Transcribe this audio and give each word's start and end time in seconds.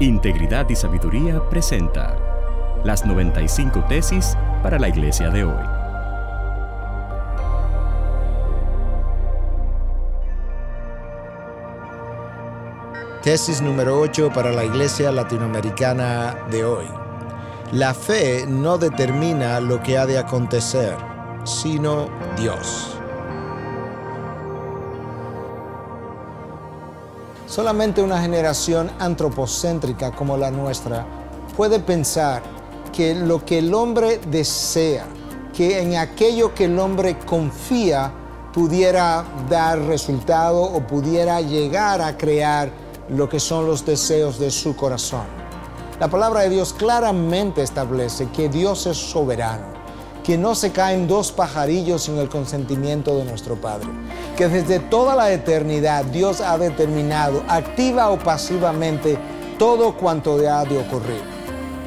Integridad 0.00 0.68
y 0.68 0.74
Sabiduría 0.74 1.40
presenta 1.48 2.16
las 2.84 3.06
95 3.06 3.84
tesis 3.88 4.36
para 4.62 4.78
la 4.78 4.88
iglesia 4.88 5.30
de 5.30 5.44
hoy. 5.44 5.64
Tesis 13.22 13.62
número 13.62 14.00
8 14.00 14.32
para 14.34 14.50
la 14.50 14.64
iglesia 14.64 15.12
latinoamericana 15.12 16.34
de 16.50 16.64
hoy. 16.64 16.86
La 17.70 17.94
fe 17.94 18.44
no 18.48 18.78
determina 18.78 19.60
lo 19.60 19.80
que 19.80 19.96
ha 19.96 20.06
de 20.06 20.18
acontecer, 20.18 20.96
sino 21.44 22.08
Dios. 22.36 22.91
Solamente 27.52 28.00
una 28.00 28.18
generación 28.18 28.90
antropocéntrica 28.98 30.10
como 30.12 30.38
la 30.38 30.50
nuestra 30.50 31.04
puede 31.54 31.80
pensar 31.80 32.42
que 32.94 33.14
lo 33.14 33.44
que 33.44 33.58
el 33.58 33.74
hombre 33.74 34.18
desea, 34.30 35.04
que 35.52 35.82
en 35.82 35.96
aquello 35.96 36.54
que 36.54 36.64
el 36.64 36.78
hombre 36.78 37.18
confía 37.18 38.10
pudiera 38.54 39.22
dar 39.50 39.78
resultado 39.80 40.62
o 40.62 40.80
pudiera 40.86 41.42
llegar 41.42 42.00
a 42.00 42.16
crear 42.16 42.72
lo 43.10 43.28
que 43.28 43.38
son 43.38 43.66
los 43.66 43.84
deseos 43.84 44.38
de 44.38 44.50
su 44.50 44.74
corazón. 44.74 45.26
La 46.00 46.08
palabra 46.08 46.40
de 46.40 46.48
Dios 46.48 46.72
claramente 46.72 47.60
establece 47.60 48.30
que 48.30 48.48
Dios 48.48 48.86
es 48.86 48.96
soberano 48.96 49.81
que 50.24 50.38
no 50.38 50.54
se 50.54 50.70
caen 50.70 51.08
dos 51.08 51.32
pajarillos 51.32 52.04
sin 52.04 52.18
el 52.18 52.28
consentimiento 52.28 53.16
de 53.16 53.24
nuestro 53.24 53.56
Padre, 53.56 53.88
que 54.36 54.48
desde 54.48 54.78
toda 54.78 55.14
la 55.14 55.32
eternidad 55.32 56.04
Dios 56.04 56.40
ha 56.40 56.58
determinado, 56.58 57.42
activa 57.48 58.10
o 58.10 58.18
pasivamente, 58.18 59.18
todo 59.58 59.96
cuanto 59.96 60.34
ha 60.48 60.64
de 60.64 60.78
ocurrir. 60.78 61.22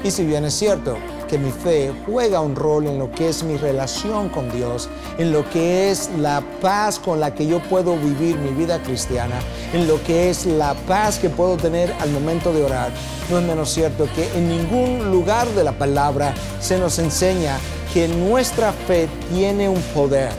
Y 0.04 0.12
si 0.12 0.26
bien 0.26 0.46
es 0.46 0.54
cierto 0.54 0.98
que 1.28 1.38
mi 1.40 1.52
fe 1.52 1.92
juega 2.06 2.40
un 2.40 2.56
rol 2.56 2.86
en 2.86 3.00
lo 3.00 3.12
que 3.12 3.30
es 3.30 3.44
mi 3.44 3.58
relación 3.58 4.30
con 4.30 4.52
Dios, 4.52 4.90
en 5.18 5.32
lo 5.32 5.50
que 5.50 5.90
es 5.90 6.12
la 6.20 6.44
paz 6.62 7.00
con 7.00 7.20
la 7.20 7.34
que 7.34 7.48
yo 7.48 7.60
puedo 7.64 7.98
vivir 7.98 8.38
mi 8.38 8.52
vida 8.52 8.82
cristiana, 8.84 9.36
en 9.74 9.88
lo 9.88 10.02
que 10.04 10.30
es 10.30 10.46
la 10.46 10.74
paz 10.88 11.18
que 11.18 11.30
puedo 11.30 11.58
tener 11.58 11.94
al 12.00 12.12
momento 12.12 12.54
de 12.54 12.64
orar, 12.64 12.92
no 13.32 13.40
es 13.40 13.46
menos 13.46 13.72
cierto 13.72 14.08
que 14.16 14.30
en 14.38 14.48
ningún 14.48 15.12
lugar 15.12 15.48
de 15.50 15.64
la 15.64 15.72
palabra 15.72 16.34
se 16.60 16.78
nos 16.78 17.00
enseña 17.00 17.58
que 17.96 18.10
nuestra 18.10 18.74
fe 18.74 19.08
tiene 19.34 19.70
un 19.70 19.82
poder. 19.94 20.30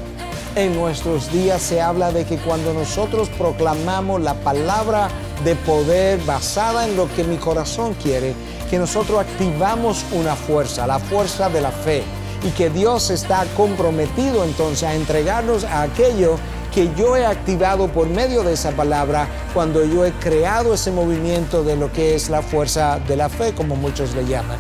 En 0.57 0.77
nuestros 0.77 1.33
días 1.33 1.63
se 1.63 1.81
habla 1.81 2.13
de 2.13 2.27
que 2.27 2.37
cuando 2.37 2.75
nosotros 2.75 3.31
proclamamos 3.31 4.21
la 4.21 4.35
palabra 4.35 5.09
de 5.43 5.57
poder 5.57 6.21
basada 6.27 6.87
en 6.87 6.99
lo 6.99 7.09
que 7.17 7.25
mi 7.25 7.39
corazón 7.39 7.95
quiere, 7.95 8.35
que 8.69 8.79
nosotros 8.79 9.21
activamos 9.21 10.05
una 10.13 10.37
fuerza, 10.37 10.87
la 10.87 10.99
fuerza 10.99 11.49
de 11.49 11.63
la 11.63 11.71
fe, 11.71 12.03
y 12.47 12.51
que 12.51 12.69
Dios 12.69 13.09
está 13.09 13.47
comprometido 13.57 14.45
entonces 14.45 14.83
a 14.83 14.95
entregarnos 14.95 15.65
a 15.65 15.81
aquello 15.81 16.37
que 16.75 16.91
yo 16.95 17.17
he 17.17 17.25
activado 17.25 17.89
por 17.89 18.07
medio 18.07 18.43
de 18.43 18.53
esa 18.53 18.73
palabra 18.73 19.29
cuando 19.55 19.83
yo 19.83 20.05
he 20.05 20.13
creado 20.13 20.75
ese 20.75 20.91
movimiento 20.91 21.65
de 21.65 21.77
lo 21.77 21.91
que 21.91 22.17
es 22.17 22.29
la 22.29 22.43
fuerza 22.43 23.01
de 23.09 23.17
la 23.17 23.31
fe, 23.31 23.55
como 23.55 23.77
muchos 23.77 24.15
le 24.15 24.27
llaman. 24.27 24.59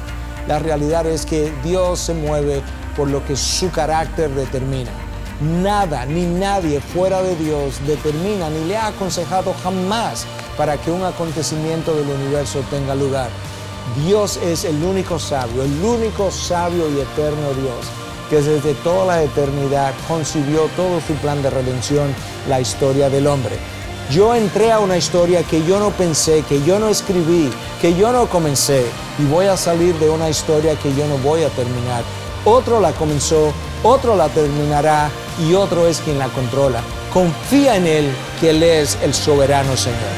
La 0.48 0.60
realidad 0.60 1.06
es 1.06 1.26
que 1.26 1.52
Dios 1.64 1.98
se 1.98 2.14
mueve 2.14 2.62
por 2.96 3.08
lo 3.08 3.24
que 3.24 3.36
su 3.36 3.70
carácter 3.70 4.30
determina. 4.30 4.90
Nada 5.40 6.06
ni 6.06 6.24
nadie 6.24 6.80
fuera 6.80 7.22
de 7.22 7.36
Dios 7.36 7.74
determina 7.86 8.48
ni 8.48 8.64
le 8.64 8.76
ha 8.76 8.86
aconsejado 8.86 9.54
jamás 9.62 10.24
para 10.56 10.78
que 10.78 10.90
un 10.90 11.04
acontecimiento 11.04 11.94
del 11.94 12.08
universo 12.08 12.60
tenga 12.70 12.94
lugar. 12.94 13.28
Dios 14.06 14.38
es 14.42 14.64
el 14.64 14.82
único 14.82 15.18
sabio, 15.18 15.62
el 15.62 15.84
único 15.84 16.30
sabio 16.30 16.88
y 16.90 17.00
eterno 17.00 17.52
Dios, 17.60 17.86
que 18.30 18.40
desde 18.40 18.72
toda 18.82 19.04
la 19.06 19.22
eternidad 19.22 19.92
concibió 20.08 20.62
todo 20.74 21.00
su 21.06 21.12
plan 21.14 21.42
de 21.42 21.50
redención, 21.50 22.14
la 22.48 22.58
historia 22.58 23.10
del 23.10 23.26
hombre. 23.26 23.56
Yo 24.10 24.34
entré 24.34 24.72
a 24.72 24.80
una 24.80 24.96
historia 24.96 25.42
que 25.42 25.64
yo 25.66 25.78
no 25.78 25.90
pensé, 25.90 26.42
que 26.48 26.62
yo 26.64 26.78
no 26.78 26.88
escribí, 26.88 27.50
que 27.80 27.94
yo 27.94 28.10
no 28.10 28.26
comencé, 28.26 28.86
y 29.18 29.24
voy 29.26 29.46
a 29.46 29.56
salir 29.56 29.94
de 29.96 30.08
una 30.08 30.30
historia 30.30 30.76
que 30.76 30.94
yo 30.94 31.06
no 31.06 31.18
voy 31.18 31.42
a 31.42 31.48
terminar 31.50 32.02
otro 32.46 32.80
la 32.80 32.92
comenzó, 32.92 33.52
otro 33.82 34.16
la 34.16 34.28
terminará 34.28 35.10
y 35.46 35.54
otro 35.54 35.86
es 35.86 35.98
quien 36.00 36.18
la 36.18 36.28
controla. 36.28 36.80
Confía 37.12 37.76
en 37.76 37.86
Él, 37.86 38.10
que 38.40 38.50
Él 38.50 38.62
es 38.62 38.96
el 39.02 39.12
soberano 39.12 39.76
Señor. 39.76 40.15